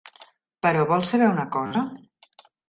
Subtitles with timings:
[0.65, 1.85] Però, vols saber una cosa?